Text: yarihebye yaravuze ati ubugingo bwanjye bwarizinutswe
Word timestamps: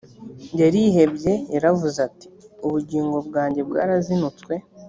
yarihebye 0.59 1.31
yaravuze 1.53 1.97
ati 2.07 2.27
ubugingo 2.65 3.17
bwanjye 3.27 3.61
bwarizinutswe 3.67 4.53